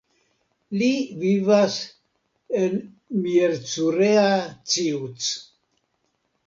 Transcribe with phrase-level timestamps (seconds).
[0.81, 0.87] Li
[1.23, 1.75] vivas
[2.63, 2.75] en
[3.27, 4.27] Miercurea
[4.75, 5.33] Ciuc.